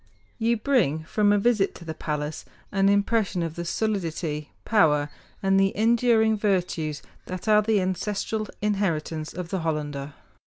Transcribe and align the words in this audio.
You 0.39 0.57
bring 0.57 1.03
from 1.03 1.31
a 1.31 1.37
visit 1.37 1.75
to 1.75 1.85
the 1.85 1.93
palace 1.93 2.43
an 2.71 2.89
impression 2.89 3.43
of 3.43 3.53
the 3.53 3.63
solidity, 3.63 4.51
power, 4.65 5.11
and 5.43 5.59
the 5.59 5.77
enduring 5.77 6.35
virtues 6.37 7.03
that 7.27 7.47
are 7.47 7.61
the 7.61 7.79
ancestral 7.79 8.47
inheritance 8.63 9.31
of 9.31 9.49
the 9.49 9.59
Hollander. 9.59 10.15